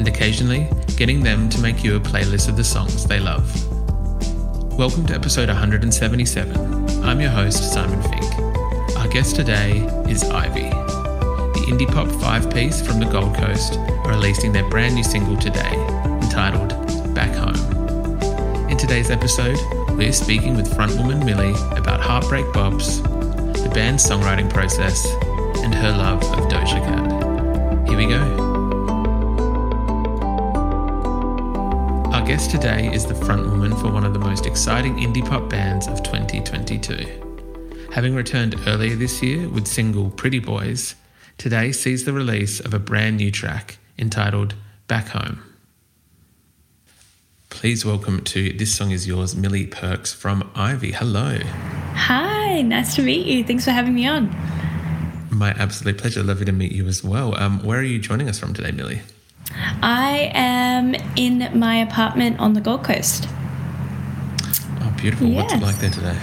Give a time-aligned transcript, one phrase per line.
[0.00, 3.44] and occasionally getting them to make you a playlist of the songs they love.
[4.78, 7.04] Welcome to episode 177.
[7.04, 8.96] I'm your host, Simon Fink.
[8.96, 9.76] Our guest today
[10.08, 10.70] is Ivy.
[10.70, 15.36] The indie pop five piece from the Gold Coast are releasing their brand new single
[15.36, 15.74] today,
[16.22, 16.70] entitled
[17.14, 18.70] Back Home.
[18.70, 19.58] In today's episode,
[19.98, 25.06] we're speaking with frontwoman Millie about Heartbreak Bobs, the band's songwriting process,
[25.62, 27.86] and her love of Doja Cat.
[27.86, 28.49] Here we go.
[32.20, 35.86] Our guest today is the frontwoman for one of the most exciting indie pop bands
[35.86, 37.88] of 2022.
[37.94, 40.96] Having returned earlier this year with single Pretty Boys,
[41.38, 44.54] today sees the release of a brand new track entitled
[44.86, 45.42] Back Home.
[47.48, 50.92] Please welcome to This Song Is Yours, Millie Perks from Ivy.
[50.92, 51.38] Hello.
[51.94, 53.44] Hi, nice to meet you.
[53.44, 54.28] Thanks for having me on.
[55.30, 56.22] My absolute pleasure.
[56.22, 57.34] Lovely to meet you as well.
[57.36, 59.00] Um, where are you joining us from today, Millie?
[59.82, 63.28] I am in my apartment on the Gold Coast.
[64.82, 65.30] Oh, beautiful.
[65.30, 66.18] What's it like there today?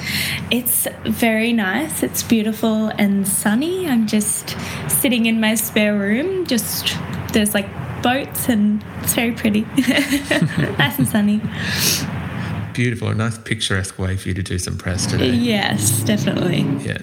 [0.52, 2.04] It's very nice.
[2.04, 3.88] It's beautiful and sunny.
[3.88, 4.56] I'm just
[4.88, 6.46] sitting in my spare room.
[6.46, 6.96] Just
[7.34, 7.68] there's like
[8.02, 9.62] boats and it's very pretty.
[10.78, 11.42] nice and sunny.
[12.74, 13.10] Beautiful.
[13.10, 15.32] A nice picturesque way for you to do some press today.
[15.32, 16.62] Yes, definitely.
[16.86, 17.02] Yeah.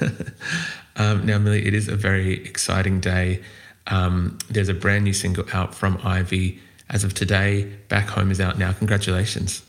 [0.96, 3.42] um, now, Millie, it is a very exciting day.
[3.86, 6.60] Um, there's a brand new single out from Ivy.
[6.88, 8.72] As of today, Back Home is out now.
[8.72, 9.62] Congratulations.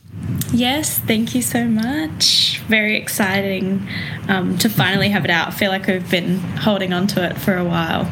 [0.51, 2.59] Yes, thank you so much.
[2.67, 3.87] Very exciting
[4.27, 5.47] um, to finally have it out.
[5.49, 8.11] I feel like we've been holding on to it for a while.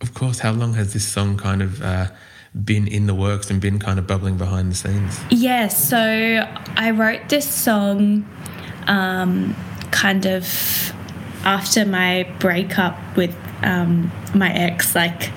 [0.00, 2.08] Of course, how long has this song kind of uh,
[2.64, 5.18] been in the works and been kind of bubbling behind the scenes?
[5.30, 5.98] Yes, so
[6.76, 8.28] I wrote this song
[8.86, 9.56] um,
[9.92, 10.92] kind of
[11.44, 15.30] after my breakup with um, my ex, like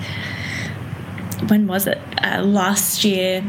[1.48, 1.98] when was it?
[2.22, 3.42] Uh, last year,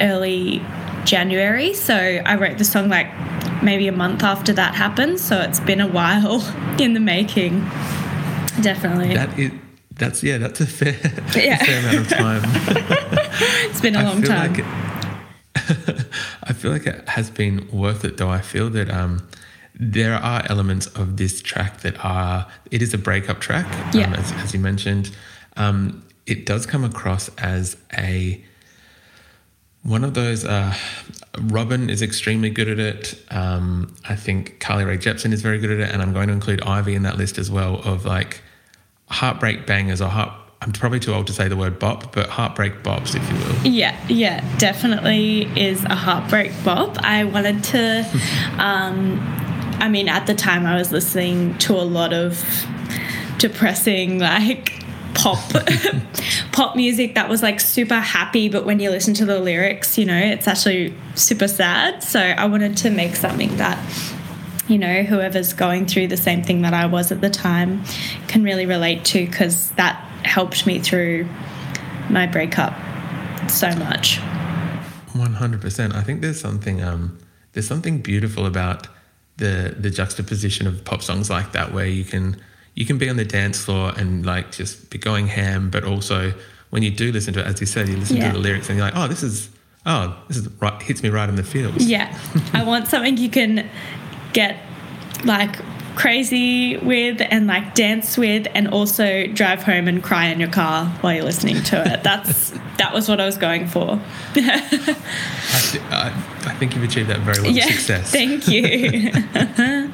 [0.00, 0.62] early
[1.04, 1.74] January.
[1.74, 3.08] So I wrote the song like
[3.62, 5.20] maybe a month after that happened.
[5.20, 6.40] So it's been a while
[6.78, 7.60] in the making.
[8.60, 9.14] Definitely.
[9.14, 9.52] That is,
[9.96, 10.92] that's yeah, that's a fair,
[11.34, 11.56] Yeah.
[11.58, 12.42] fair amount of time.
[13.70, 14.52] it's been a long time.
[14.52, 16.06] Like it,
[16.42, 18.28] I feel like it has been worth it, though.
[18.28, 19.26] I feel that um,
[19.78, 22.46] there are elements of this track that are.
[22.70, 24.14] It is a breakup track, um, Yeah.
[24.16, 25.10] as, as you mentioned.
[25.56, 28.42] Um, it does come across as a
[29.82, 30.44] one of those.
[30.44, 30.74] Uh,
[31.38, 33.22] Robyn is extremely good at it.
[33.30, 36.32] Um, I think Carly Rae Jepsen is very good at it, and I'm going to
[36.32, 37.76] include Ivy in that list as well.
[37.84, 38.42] Of like
[39.08, 40.32] heartbreak bangers or heart.
[40.62, 43.66] I'm probably too old to say the word bop, but heartbreak bops, if you will.
[43.72, 46.96] Yeah, yeah, definitely is a heartbreak bop.
[47.04, 48.04] I wanted to,
[48.58, 49.18] um,
[49.78, 52.42] I mean, at the time I was listening to a lot of
[53.38, 54.72] depressing, like
[55.14, 55.38] pop,
[56.52, 60.04] pop music that was like super happy, but when you listen to the lyrics, you
[60.04, 62.02] know, it's actually super sad.
[62.02, 63.78] So I wanted to make something that
[64.68, 67.84] you know, whoever's going through the same thing that I was at the time
[68.26, 71.28] can really relate to because that helped me through
[72.10, 72.74] my breakup
[73.48, 74.18] so much.
[75.12, 75.94] One hundred percent.
[75.94, 77.18] I think there's something um,
[77.52, 78.88] there's something beautiful about
[79.38, 82.36] the the juxtaposition of pop songs like that, where you can
[82.74, 86.32] you can be on the dance floor and like just be going ham, but also
[86.70, 88.28] when you do listen to it, as you said, you listen Yeah.
[88.32, 89.48] to the lyrics and you're like, oh, this is
[89.86, 91.76] oh, this is right, hits me right in the feels.
[91.84, 92.16] Yeah,
[92.52, 93.68] I want something you can
[94.32, 94.56] get
[95.24, 95.56] like
[95.96, 100.86] crazy with and like dance with and also drive home and cry in your car
[101.00, 102.02] while you're listening to it.
[102.04, 104.00] That's that was what I was going for.
[104.34, 106.08] I, thi- I,
[106.46, 107.50] I think you've achieved that very well.
[107.50, 107.64] yeah.
[107.66, 108.10] Success.
[108.12, 109.10] Thank you.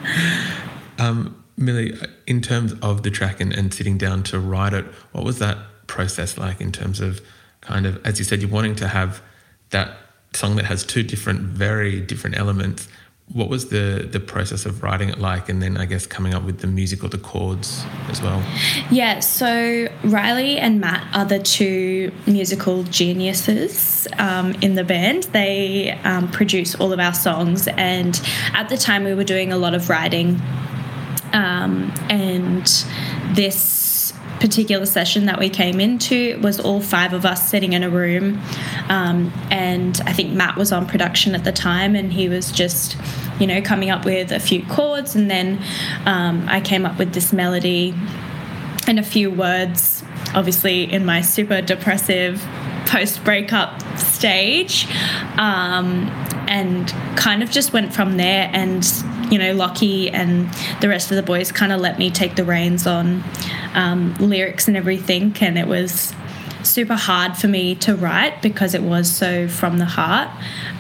[0.99, 5.25] Um, Millie, in terms of the track and, and sitting down to write it, what
[5.25, 5.59] was that
[5.89, 7.21] process like in terms of
[7.61, 9.21] kind of, as you said, you're wanting to have
[9.71, 9.97] that
[10.33, 12.89] song that has two different, very different elements.
[13.33, 16.43] What was the the process of writing it like, and then I guess coming up
[16.43, 18.43] with the music or the chords as well?
[18.91, 25.25] Yeah, so Riley and Matt are the two musical geniuses um, in the band.
[25.33, 28.21] They um, produce all of our songs, and
[28.53, 30.43] at the time we were doing a lot of writing,
[31.33, 32.67] um, and
[33.35, 33.82] this
[34.43, 38.43] particular session that we came into was all five of us sitting in a room.
[38.89, 42.97] Um, and I think Matt was on production at the time and he was just,
[43.39, 45.15] you know, coming up with a few chords.
[45.15, 45.63] And then
[46.07, 47.95] um, I came up with this melody
[48.89, 50.03] and a few words,
[50.35, 52.45] obviously, in my super depressive
[52.87, 54.89] post breakup stage.
[55.37, 56.11] Um,
[56.49, 58.85] and kind of just went from there and
[59.33, 60.53] you know, Lockie and
[60.83, 63.25] the rest of the boys kind of let me take the reins on
[63.73, 65.35] um, lyrics and everything.
[65.41, 66.13] And it was
[66.63, 70.29] super hard for me to write because it was so from the heart.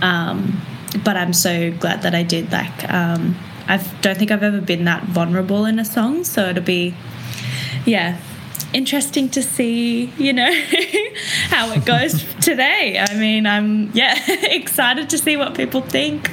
[0.02, 0.60] Um,
[1.02, 2.52] but I'm so glad that I did.
[2.52, 3.36] Like, um,
[3.68, 6.22] I don't think I've ever been that vulnerable in a song.
[6.24, 6.94] So it'll be,
[7.86, 8.20] yeah,
[8.74, 10.52] interesting to see, you know,
[11.48, 12.98] how it goes today.
[12.98, 16.30] I mean, I'm, yeah, excited to see what people think.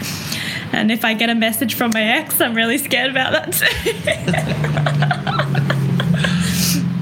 [0.71, 3.65] And if I get a message from my ex, I'm really scared about that too.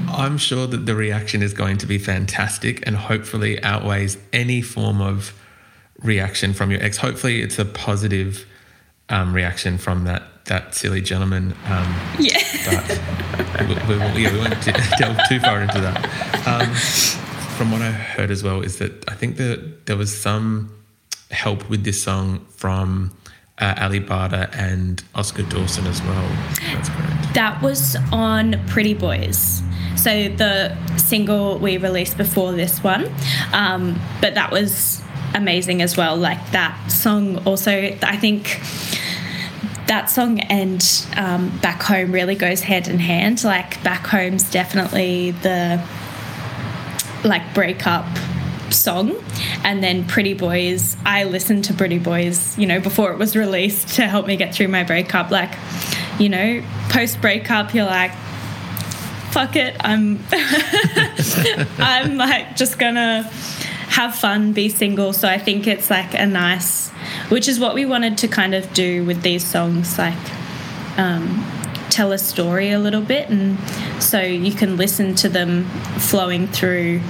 [0.12, 5.00] I'm sure that the reaction is going to be fantastic and hopefully outweighs any form
[5.00, 5.32] of
[6.02, 6.96] reaction from your ex.
[6.98, 8.46] Hopefully, it's a positive
[9.08, 11.54] um, reaction from that that silly gentleman.
[11.66, 12.40] Um, yeah.
[12.64, 12.98] But
[13.68, 14.64] we, we, yeah, we won't
[14.98, 16.48] delve too far into that.
[16.48, 16.74] Um,
[17.56, 20.72] from what I heard as well is that I think that there was some
[21.30, 23.12] help with this song from
[23.60, 26.28] uh, Ali Bada and Oscar Dawson as well.
[26.72, 26.88] That's.
[27.34, 29.62] That was on Pretty Boys.
[29.96, 33.12] So the single we released before this one,
[33.52, 35.02] um, but that was
[35.34, 36.16] amazing as well.
[36.16, 38.60] Like that song, also, I think
[39.88, 40.84] that song and
[41.16, 43.42] um, Back Home really goes hand in hand.
[43.42, 45.82] Like Back Home's definitely the
[47.24, 48.06] like breakup
[48.72, 49.16] song.
[49.64, 53.96] And then pretty boys i listened to pretty boys you know before it was released
[53.96, 55.30] to help me get through my breakup.
[55.30, 55.54] Like
[56.18, 58.12] you know post breakup you're like
[59.30, 60.18] fuck it i'm
[61.78, 63.22] i'm like just gonna
[63.88, 65.12] have fun be single.
[65.12, 66.88] So i think it's like a nice
[67.28, 70.16] which is what we wanted to kind of do with these songs like
[70.98, 71.44] um,
[71.88, 73.30] tell a story a little bit.
[73.30, 73.58] And
[74.02, 75.64] so you can listen to them
[75.98, 77.00] flowing through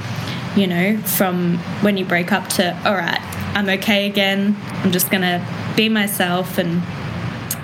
[0.57, 3.21] you know, from when you break up to, all right,
[3.55, 4.57] I'm okay again.
[4.61, 5.45] I'm just going to
[5.77, 6.59] be myself.
[6.59, 6.83] And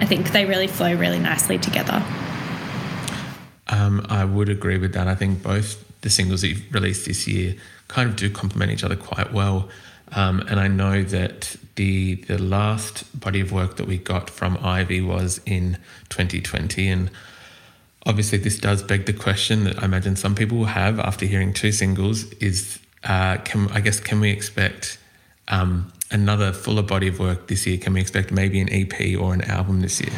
[0.01, 2.05] I think they really flow really nicely together.
[3.69, 5.09] Um, I would agree with that.
[5.09, 7.55] I think both the singles that you've released this year
[7.89, 9.69] kind of do complement each other quite well.
[10.13, 14.59] Um, and I know that the the last body of work that we got from
[14.63, 15.79] Ivy was in
[16.11, 17.11] 2020, and
[18.07, 21.53] obviously this does beg the question that I imagine some people will have after hearing
[21.53, 24.99] two singles: is uh, can I guess can we expect
[25.49, 27.79] um, another fuller body of work this year?
[27.79, 30.13] Can we expect maybe an EP or an album this year?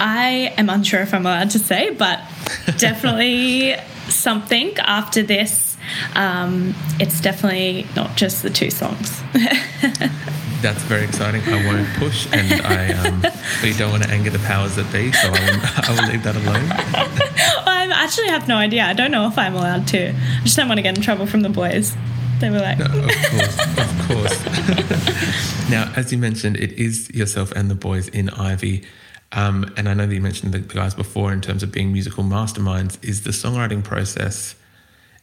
[0.00, 2.20] I am unsure if I'm allowed to say, but
[2.78, 3.76] definitely
[4.08, 5.76] something after this.
[6.14, 9.22] Um, it's definitely not just the two songs.
[10.62, 11.42] That's very exciting.
[11.42, 13.20] I won't push, and I um,
[13.64, 15.38] we don't want to anger the powers that be, so I will,
[15.98, 16.70] I will leave that alone.
[17.66, 18.84] I actually have no idea.
[18.84, 20.10] I don't know if I'm allowed to.
[20.10, 21.96] I just don't want to get in trouble from the boys.
[22.38, 25.70] They were like, no, of course, of course.
[25.70, 28.84] now, as you mentioned, it is yourself and the boys in Ivy.
[29.32, 31.92] Um, and I know that you mentioned the, the guys before in terms of being
[31.92, 33.02] musical masterminds.
[33.02, 34.54] Is the songwriting process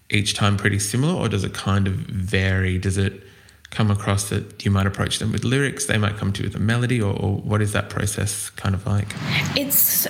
[0.09, 2.77] each time pretty similar, or does it kind of vary?
[2.77, 3.23] Does it
[3.71, 6.55] come across that you might approach them with lyrics, they might come to you with
[6.55, 9.13] a melody, or, or, what is that process kind of like?
[9.55, 10.07] It's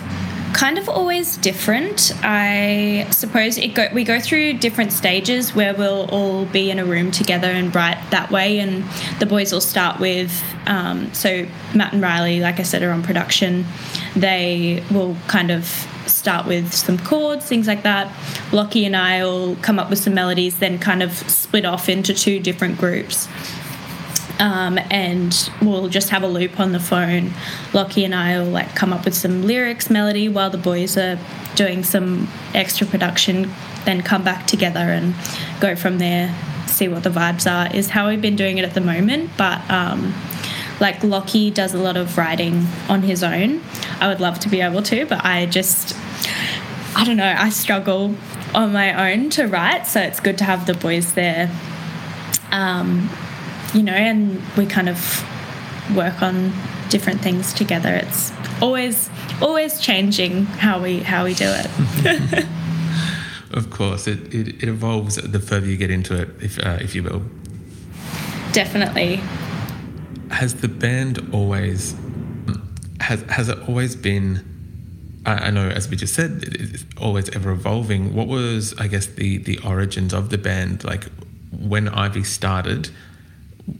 [0.53, 2.13] kind of always different.
[2.23, 6.85] I suppose it go, we go through different stages where we'll all be in a
[6.85, 8.83] room together and write that way, and
[9.19, 10.31] the boys will start with.
[10.65, 13.65] Um, so Matt and Riley, like I said, are on production.
[14.15, 15.65] They will kind of
[16.07, 18.11] start with some chords, things like that.
[18.51, 22.13] Lockie and I will come up with some melodies, then kind of split off into
[22.13, 23.27] two different groups.
[24.39, 27.33] Um, and we'll just have a loop on the phone.
[27.73, 31.19] Lockie and I will like come up with some lyrics, melody, while the boys are
[31.55, 33.51] doing some extra production.
[33.85, 35.13] Then come back together and
[35.59, 36.33] go from there.
[36.67, 37.73] See what the vibes are.
[37.75, 39.61] Is how we've been doing it at the moment, but.
[39.69, 40.13] Um,
[40.79, 43.61] like Lockie does a lot of writing on his own.
[43.99, 45.93] I would love to be able to, but I just
[46.95, 48.15] I don't know, I struggle
[48.55, 51.51] on my own to write, so it's good to have the boys there.
[52.51, 53.09] Um,
[53.73, 55.25] you know, and we kind of
[55.95, 56.53] work on
[56.89, 57.93] different things together.
[57.93, 59.09] It's always
[59.41, 62.45] always changing how we how we do it.
[63.51, 66.95] of course, it, it, it, evolves the further you get into it, if uh, if
[66.95, 67.21] you will.
[68.51, 69.21] Definitely.
[70.31, 71.95] Has the band always
[72.99, 74.45] has has it always been?
[75.25, 78.13] I, know, as we just said, it's always ever evolving.
[78.13, 80.83] What was, I guess, the the origins of the band?
[80.83, 81.05] Like
[81.51, 82.89] when Ivy started,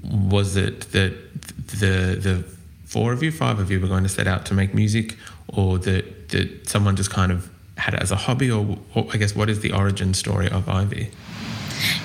[0.04, 1.14] was it that
[1.56, 2.44] the the
[2.86, 5.16] four of you, five of you were going to set out to make music,
[5.48, 9.18] or that that someone just kind of had it as a hobby, or, or I
[9.18, 11.12] guess what is the origin story of Ivy?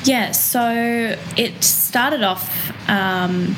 [0.05, 2.71] Yeah, so it started off.
[2.89, 3.57] Um,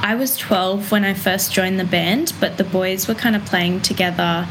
[0.00, 3.44] I was 12 when I first joined the band, but the boys were kind of
[3.44, 4.48] playing together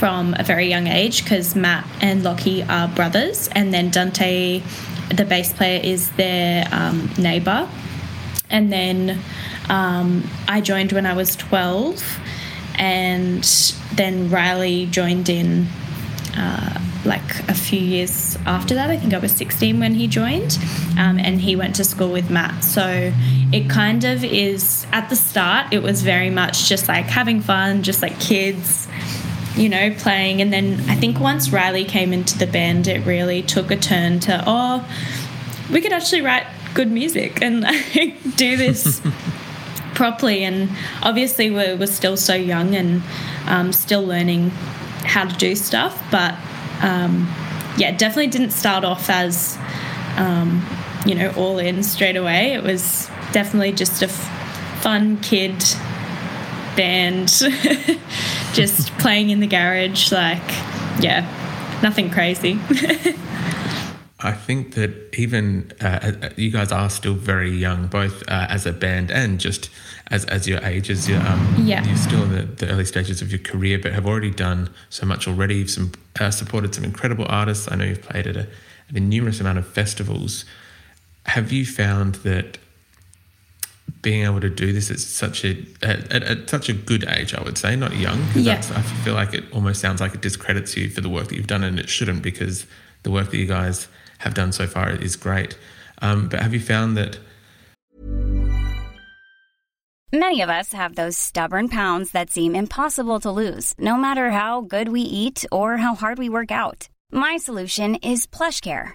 [0.00, 4.62] from a very young age because Matt and Lockie are brothers, and then Dante,
[5.14, 7.68] the bass player, is their um, neighbor.
[8.48, 9.20] And then
[9.68, 12.18] um, I joined when I was 12,
[12.76, 13.44] and
[13.92, 15.66] then Riley joined in
[16.34, 18.88] uh, like a few years after that.
[18.88, 20.58] I think I was 16 when he joined,
[20.98, 22.64] um, and he went to school with Matt.
[22.64, 23.12] So
[23.52, 27.82] it kind of is at the start, it was very much just like having fun,
[27.82, 28.88] just like kids.
[29.56, 33.42] You know, playing, and then I think once Riley came into the band, it really
[33.42, 34.88] took a turn to, oh,
[35.72, 37.62] we could actually write good music and
[38.36, 39.02] do this
[39.94, 40.44] properly.
[40.44, 40.70] And
[41.02, 43.02] obviously, we're, we're still so young and
[43.46, 44.50] um, still learning
[45.04, 46.00] how to do stuff.
[46.10, 46.36] But
[46.82, 47.28] um,
[47.76, 49.58] yeah, definitely didn't start off as,
[50.16, 50.64] um,
[51.06, 52.52] you know, all in straight away.
[52.52, 55.64] It was definitely just a f- fun kid
[56.76, 57.28] band,
[58.52, 60.12] just playing in the garage.
[60.12, 60.42] Like,
[61.00, 61.26] yeah,
[61.82, 62.58] nothing crazy.
[64.22, 68.66] I think that even uh, uh, you guys are still very young, both uh, as
[68.66, 69.70] a band and just
[70.10, 71.84] as, as your age, as you're, um, yeah.
[71.86, 75.06] you're still in the, the, early stages of your career, but have already done so
[75.06, 75.56] much already.
[75.56, 77.70] You've some, uh, supported some incredible artists.
[77.70, 78.46] I know you've played at a,
[78.90, 80.44] at a numerous amount of festivals.
[81.26, 82.58] Have you found that
[84.02, 87.34] being able to do this at such a at, at, at, such a good age,
[87.34, 88.24] I would say, not young.
[88.34, 88.56] Yeah.
[88.56, 91.46] I feel like it almost sounds like it discredits you for the work that you've
[91.46, 92.66] done, and it shouldn't because
[93.02, 95.56] the work that you guys have done so far is great.
[96.02, 97.18] Um, but have you found that?
[100.12, 104.60] Many of us have those stubborn pounds that seem impossible to lose, no matter how
[104.60, 106.88] good we eat or how hard we work out.
[107.12, 108.94] My solution is PlushCare.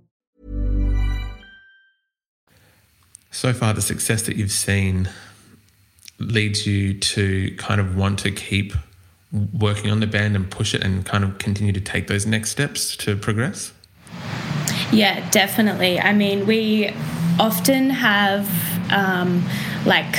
[3.31, 5.09] So far, the success that you've seen
[6.19, 8.73] leads you to kind of want to keep
[9.57, 12.49] working on the band and push it and kind of continue to take those next
[12.51, 13.71] steps to progress?
[14.91, 15.99] Yeah, definitely.
[15.99, 16.93] I mean, we
[17.39, 18.49] often have
[18.91, 19.43] um,
[19.85, 20.13] like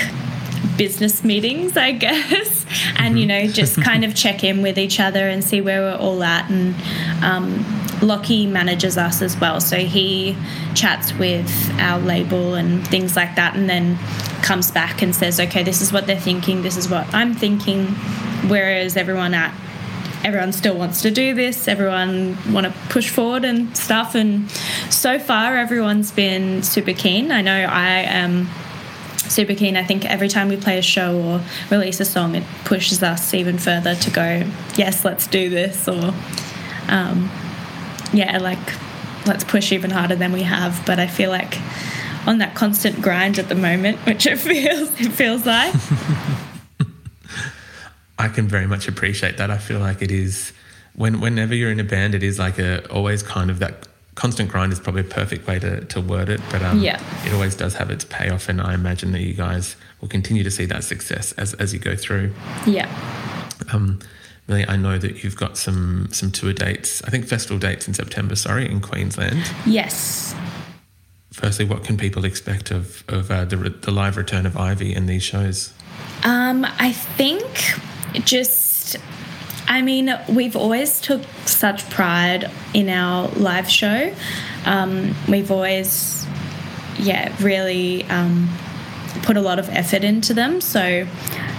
[0.78, 2.64] business meetings, I guess,
[2.96, 5.98] and you know, just kind of check in with each other and see where we're
[5.98, 6.50] all at.
[6.50, 6.74] And
[7.22, 10.36] um, Lockie manages us as well, so he
[10.74, 13.96] chats with our label and things like that, and then
[14.42, 16.62] comes back and says, "Okay, this is what they're thinking.
[16.62, 17.86] This is what I'm thinking."
[18.48, 19.54] Whereas everyone at
[20.24, 21.68] everyone still wants to do this.
[21.68, 24.14] Everyone want to push forward and stuff.
[24.14, 24.50] And
[24.90, 27.32] so far everyone's been super keen.
[27.32, 28.48] I know i am
[29.16, 29.76] super keen.
[29.76, 31.40] I think every time we play a show or
[31.70, 34.44] release a song it pushes us even further to go
[34.76, 36.12] yes let's do this or
[36.88, 37.30] um,
[38.12, 38.58] yeah like
[39.26, 41.56] let's push even harder than we have but i feel like
[42.26, 45.74] on that constant grind at the moment which it feels it feels like
[48.18, 49.50] I can very much appreciate that.
[49.50, 50.52] I feel like it is
[50.94, 54.48] when whenever you're in a band, it is like a always kind of that constant
[54.50, 57.02] grind is probably a perfect way to, to word it, but um, Yeah.
[57.26, 60.50] it always does have its payoff, and I imagine that you guys will continue to
[60.52, 62.32] see that success as, as you go through.
[62.66, 62.86] Yeah.
[63.72, 64.00] Um,
[64.48, 67.94] Millie, I know that you've got some some tour dates, I think festival dates in
[67.94, 69.50] September, sorry, in Queensland.
[69.66, 70.34] Yes.
[71.32, 75.06] Firstly, what can people expect of, of uh, the, the live return of Ivy in
[75.06, 75.72] these shows?
[76.24, 77.46] Um, I think
[78.26, 78.96] just,
[79.66, 84.14] I mean, we've always took such pride in our live show.
[84.66, 86.26] Um, we've always,
[86.98, 88.50] yeah, really um,
[89.22, 90.60] put a lot of effort into them.
[90.60, 91.06] So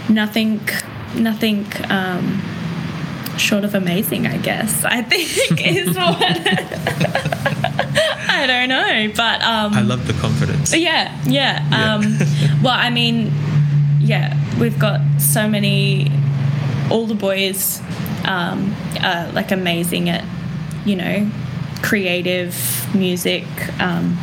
[0.08, 0.62] nothing,
[1.16, 2.42] nothing um,
[3.38, 4.84] short of amazing, I guess.
[4.86, 6.18] I think is what.
[8.26, 10.74] I don't know, but um, I love the confidence.
[10.76, 11.68] yeah, yeah.
[11.70, 11.96] Yeah.
[11.96, 12.18] Um,
[12.64, 13.32] well, I mean,
[14.00, 16.12] yeah, we've got so many.
[16.92, 17.82] All the boys
[18.26, 20.26] um, are like amazing at,
[20.86, 21.30] you know,
[21.82, 22.56] creative
[22.94, 23.46] music,
[23.80, 24.18] um,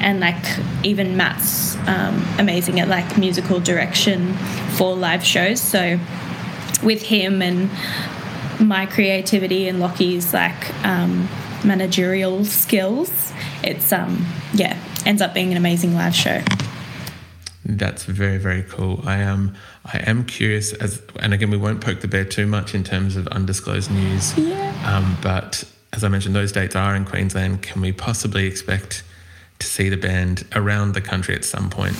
[0.00, 0.44] and like
[0.84, 4.34] even Matt's um, amazing at like musical direction
[4.76, 5.60] for live shows.
[5.60, 5.98] So
[6.82, 7.70] with him and
[8.60, 11.28] my creativity and Lockie's like um,
[11.64, 13.32] managerial skills,
[13.62, 16.42] it's um yeah ends up being an amazing live show.
[17.64, 19.02] That's very very cool.
[19.04, 19.54] I am
[19.84, 23.16] I am curious as and again we won't poke the bear too much in terms
[23.16, 24.36] of undisclosed news.
[24.38, 24.68] Yeah.
[24.86, 27.62] Um, but as I mentioned, those dates are in Queensland.
[27.62, 29.02] Can we possibly expect
[29.58, 31.96] to see the band around the country at some point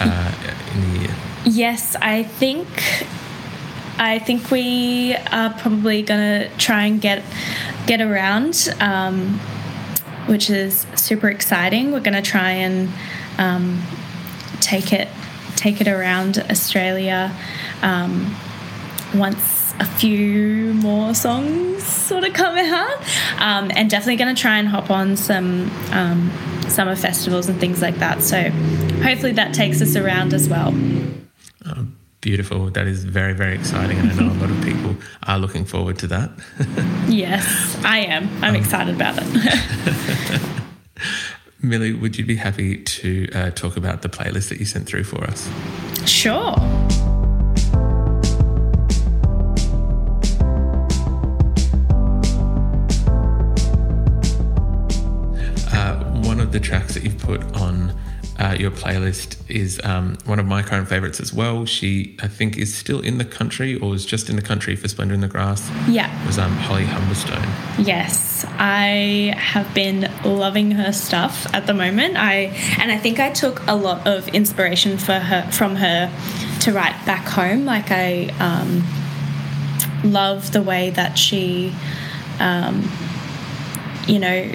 [0.00, 0.32] uh,
[0.74, 1.14] in the year?
[1.44, 2.68] Yes, I think
[3.98, 7.22] I think we are probably gonna try and get
[7.86, 9.38] get around, um,
[10.26, 11.92] which is super exciting.
[11.92, 12.88] We're gonna try and
[13.38, 13.82] um,
[14.60, 15.08] take it
[15.56, 17.34] take it around Australia
[17.82, 18.36] um,
[19.14, 22.98] once a few more songs sort of come out,
[23.38, 26.30] um, and definitely going to try and hop on some um,
[26.70, 28.22] summer festivals and things like that.
[28.22, 28.50] So
[29.02, 30.72] hopefully that takes us around as well.
[32.22, 32.70] Beautiful.
[32.70, 34.96] That is very very exciting, and I know a lot of people
[35.28, 36.30] are looking forward to that.
[37.08, 38.28] Yes, I am.
[38.42, 40.42] I'm excited about it.
[41.62, 45.04] Millie, would you be happy to uh, talk about the playlist that you sent through
[45.04, 45.48] for us?
[46.04, 46.56] sure.
[56.46, 57.92] Of the tracks that you've put on
[58.38, 61.66] uh, your playlist is um, one of my current favorites as well.
[61.66, 64.86] She, I think, is still in the country or was just in the country for
[64.86, 65.68] Splendour in the Grass.
[65.88, 66.22] Yeah.
[66.22, 67.84] It Was um, Holly Humberstone.
[67.84, 72.16] Yes, I have been loving her stuff at the moment.
[72.16, 76.12] I and I think I took a lot of inspiration for her from her
[76.60, 77.64] to write back home.
[77.64, 78.84] Like I um,
[80.12, 81.74] love the way that she,
[82.38, 82.88] um,
[84.06, 84.52] you know,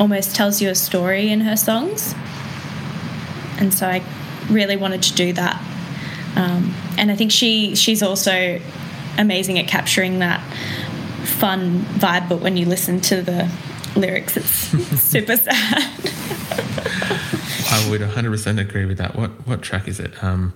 [0.00, 2.14] almost tells you a story in her songs,
[3.58, 4.02] and so I
[4.50, 5.62] really wanted to do that.
[6.36, 8.60] Um, and I think she she's also
[9.18, 10.40] amazing at capturing that
[11.24, 13.50] fun vibe, but when you listen to the
[13.96, 14.48] lyrics, it's
[15.02, 15.90] super sad.
[17.70, 19.16] I would 100% agree with that.
[19.16, 20.22] What what track is it?
[20.22, 20.52] Um,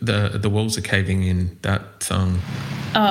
[0.00, 1.58] the the walls are caving in.
[1.62, 2.40] That song.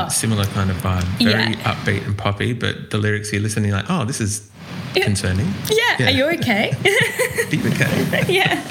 [0.10, 1.04] Similar kind of vibe.
[1.24, 1.50] Very Oh.
[1.50, 1.74] Yeah.
[1.76, 4.50] upbeat and poppy, but the lyrics you're you're like, oh, this is.
[4.96, 5.48] Concerning.
[5.70, 6.06] Yeah, Yeah.
[6.08, 6.74] are you okay?
[7.50, 8.26] Deep okay.
[8.34, 8.64] yeah.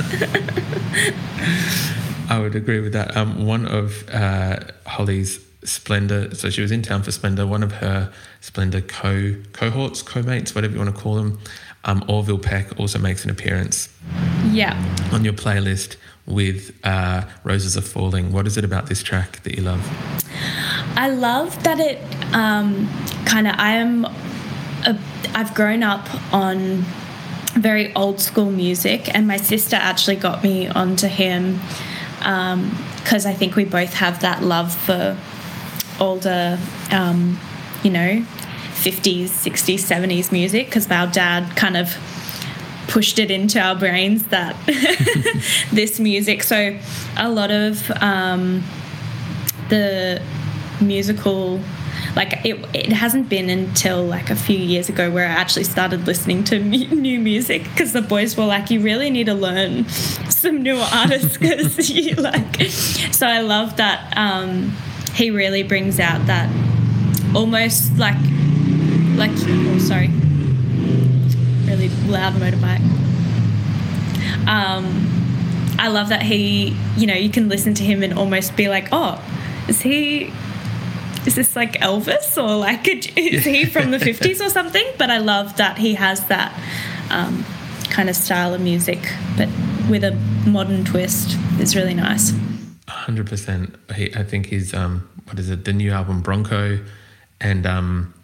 [2.30, 3.16] I would agree with that.
[3.16, 7.46] Um, one of uh, Holly's Splendour, so she was in town for Splendour.
[7.46, 11.38] One of her Splendour co cohorts, co-mates, whatever you want to call them,
[11.84, 13.88] um, Orville Peck also makes an appearance
[14.50, 14.74] Yeah.
[15.12, 18.32] on your playlist with uh, Roses Are Falling.
[18.32, 19.80] What is it about this track that you love?
[20.96, 21.98] I love that it
[22.34, 22.86] um,
[23.24, 24.04] kind of, I am,
[24.84, 24.98] a,
[25.34, 26.84] I've grown up on
[27.54, 31.60] very old school music, and my sister actually got me onto him
[32.18, 35.16] because I think we both have that love for
[36.00, 36.58] older,
[36.90, 37.38] um,
[37.82, 38.24] you know,
[38.74, 41.96] 50s, 60s, 70s music because our dad kind of
[42.88, 44.56] pushed it into our brains that
[45.72, 46.42] this music.
[46.42, 46.78] So
[47.16, 48.62] a lot of um,
[49.68, 50.22] the
[50.80, 51.60] musical
[52.16, 56.06] like it, it hasn't been until like a few years ago where I actually started
[56.06, 59.88] listening to mu- new music because the boys were like you really need to learn
[59.88, 62.62] some new artists because you like
[63.12, 64.76] so I love that um,
[65.14, 66.48] he really brings out that
[67.34, 68.16] almost like
[69.18, 70.08] like oh sorry.
[71.66, 72.80] Really loud motorbike.
[74.46, 78.68] Um, I love that he, you know, you can listen to him and almost be
[78.68, 79.22] like, oh,
[79.68, 80.32] is he
[81.26, 84.86] is this like Elvis or like is he from the 50s or something?
[84.98, 86.52] But I love that he has that
[87.10, 87.44] um,
[87.84, 89.48] kind of style of music, but
[89.88, 90.12] with a
[90.46, 91.36] modern twist.
[91.58, 92.32] It's really nice.
[92.86, 94.16] 100%.
[94.16, 96.78] I think he's, um, what is it, the new album Bronco
[97.40, 98.14] and um,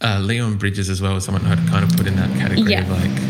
[0.00, 2.82] uh, Leon Bridges as well is someone I'd kind of put in that category yeah.
[2.82, 3.22] of like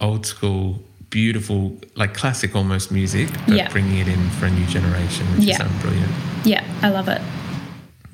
[0.00, 0.82] old school
[1.14, 3.70] beautiful, like classic almost music, but yeah.
[3.70, 5.54] bringing it in for a new generation, which yeah.
[5.54, 6.12] is um, brilliant.
[6.44, 7.22] Yeah, I love it.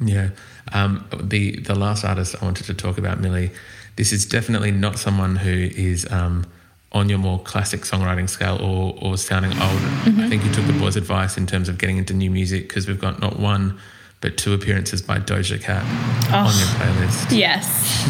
[0.01, 0.31] Yeah.
[0.73, 3.51] Um, the the last artist I wanted to talk about, Millie,
[3.97, 6.47] this is definitely not someone who is um,
[6.93, 9.61] on your more classic songwriting scale or, or sounding old.
[9.61, 10.21] Mm-hmm.
[10.21, 12.89] I think you took the boys' advice in terms of getting into new music because
[12.89, 13.79] we've got not one
[14.21, 15.83] but two appearances by Doja Cat
[16.31, 17.37] oh, on your playlist.
[17.37, 18.07] Yes.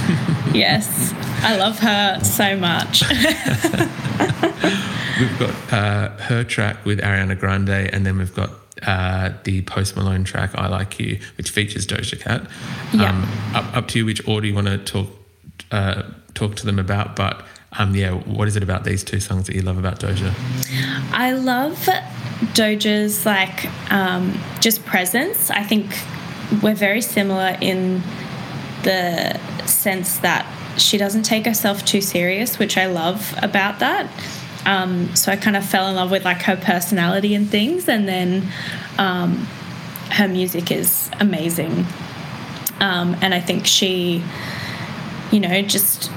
[0.53, 1.15] yes.
[1.43, 3.09] I love her so much.
[5.21, 8.51] we've got uh, her track with Ariana Grande, and then we've got
[8.87, 12.47] uh, the Post Malone track "I Like You," which features Doja Cat.
[12.93, 13.11] Yeah.
[13.11, 15.09] Um, up, up to you which order you want to talk
[15.71, 16.03] uh,
[16.35, 17.43] talk to them about, but
[17.79, 20.35] um, yeah, what is it about these two songs that you love about Doja?
[21.13, 21.79] I love
[22.55, 25.51] Doja's like um, just presence.
[25.51, 25.87] I think
[26.63, 28.03] we're very similar in
[28.83, 30.47] the sense that
[30.79, 34.11] she doesn't take herself too serious, which I love about that.
[34.67, 38.07] Um, so I kind of fell in love with like her personality and things, and
[38.07, 38.49] then
[38.99, 39.47] um,
[40.11, 41.87] her music is amazing.
[42.81, 44.23] Um, and I think she,
[45.31, 46.11] you know, just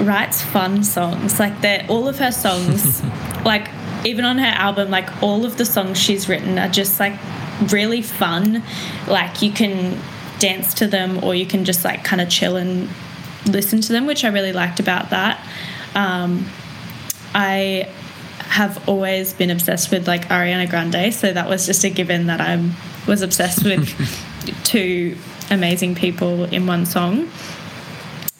[0.00, 1.38] writes fun songs.
[1.38, 3.02] Like that, all of her songs,
[3.44, 3.68] like
[4.04, 7.18] even on her album, like all of the songs she's written are just like
[7.70, 8.62] really fun.
[9.06, 9.98] Like you can
[10.38, 12.88] dance to them, or you can just like kind of chill and
[13.46, 15.44] listen to them, which I really liked about that.
[15.94, 16.46] Um,
[17.36, 17.86] I
[18.38, 22.40] have always been obsessed with like Ariana Grande, so that was just a given that
[22.40, 22.70] I
[23.06, 23.94] was obsessed with
[24.64, 25.18] two
[25.50, 27.28] amazing people in one song.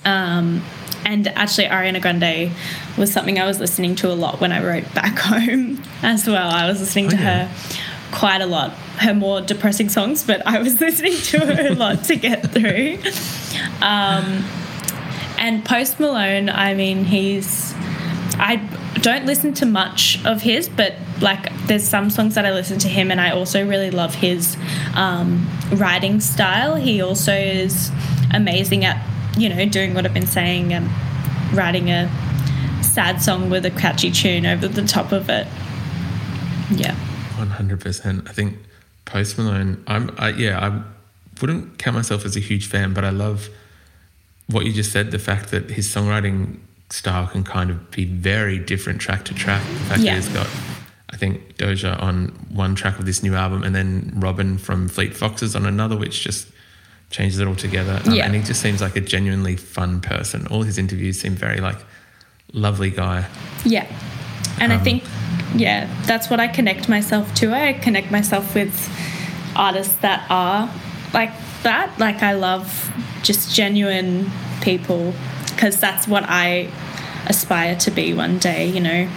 [0.06, 0.62] Um,
[1.04, 2.52] and actually, Ariana Grande
[2.96, 6.48] was something I was listening to a lot when I wrote back home as well.
[6.50, 7.48] I was listening oh, to yeah.
[7.48, 7.82] her
[8.12, 12.04] quite a lot, her more depressing songs, but I was listening to her a lot
[12.04, 12.98] to get through.
[13.82, 14.42] Um,
[15.38, 17.74] and Post Malone, I mean, he's.
[18.38, 18.56] I
[19.02, 22.88] don't listen to much of his, but like there's some songs that I listen to
[22.88, 24.56] him, and I also really love his
[24.94, 26.74] um, writing style.
[26.74, 27.90] He also is
[28.32, 29.02] amazing at
[29.36, 30.88] you know, doing what I've been saying and
[31.52, 32.10] writing a
[32.82, 35.46] sad song with a catchy tune over the top of it.
[36.70, 36.96] Yeah.
[37.34, 38.28] 100%.
[38.28, 38.56] I think
[39.04, 40.82] Post Malone, I'm, I, yeah, I
[41.40, 43.48] wouldn't count myself as a huge fan, but I love
[44.46, 46.58] what you just said the fact that his songwriting
[46.90, 49.62] style can kind of be very different track to track.
[49.62, 50.14] The fact yeah.
[50.14, 50.48] that he's got,
[51.10, 55.14] I think, Doja on one track of this new album and then Robin from Fleet
[55.16, 56.48] Foxes on another, which just
[57.10, 58.00] changes it all together.
[58.04, 58.26] Um, yeah.
[58.26, 60.46] And he just seems like a genuinely fun person.
[60.48, 61.78] All his interviews seem very like
[62.52, 63.26] lovely guy.
[63.64, 63.86] Yeah.
[64.60, 65.04] And um, I think,
[65.54, 67.52] yeah, that's what I connect myself to.
[67.52, 68.90] I connect myself with
[69.54, 70.72] artists that are
[71.12, 71.98] like that.
[71.98, 75.12] Like I love just genuine people
[75.56, 76.70] because that's what I
[77.26, 79.08] aspire to be one day, you know,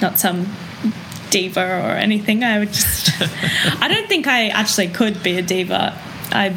[0.00, 0.54] not some
[1.30, 2.44] diva or anything.
[2.44, 3.10] I would just,
[3.80, 5.98] I don't think I actually could be a diva.
[6.30, 6.56] I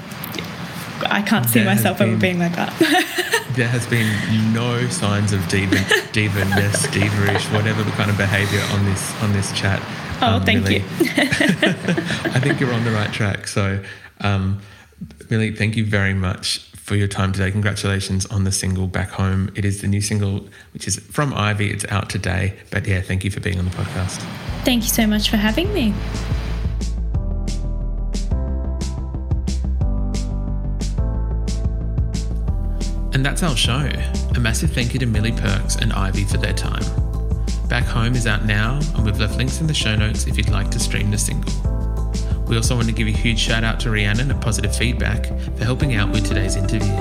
[1.06, 2.74] I can't see there myself been, ever being like that.
[3.56, 5.78] there has been no signs of diva,
[6.12, 9.82] diva-ness, diva-ish, whatever the kind of behaviour on this on this chat.
[10.22, 10.84] Oh, um, thank you.
[10.84, 13.48] I think you're on the right track.
[13.48, 13.84] So,
[14.22, 14.60] um,
[15.30, 17.52] Millie, thank you very much for your time today.
[17.52, 19.52] Congratulations on the single Back Home.
[19.56, 21.70] It is the new single, which is from Ivy.
[21.70, 22.58] It's out today.
[22.72, 24.22] But yeah, thank you for being on the podcast.
[24.64, 25.94] Thank you so much for having me.
[33.14, 33.90] And that's our show.
[34.36, 36.84] A massive thank you to Millie Perks and Ivy for their time.
[37.68, 40.50] Back Home is out now, and we've left links in the show notes if you'd
[40.50, 41.77] like to stream the single.
[42.50, 45.26] We also want to give a huge shout out to Rhiannon at Positive Feedback
[45.58, 46.94] for helping out with today's interview.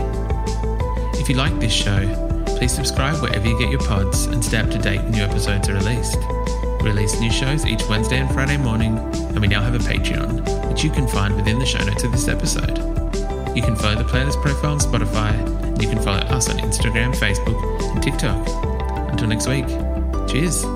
[1.14, 4.70] If you like this show, please subscribe wherever you get your pods and stay up
[4.70, 6.18] to date when new episodes are released.
[6.80, 10.68] We release new shows each Wednesday and Friday morning, and we now have a Patreon,
[10.68, 12.78] which you can find within the show notes of this episode.
[13.56, 15.32] You can follow the playlist profile on Spotify
[15.76, 17.58] and you can follow us on Instagram, Facebook,
[17.94, 18.46] and TikTok.
[19.10, 19.66] Until next week,
[20.28, 20.75] cheers.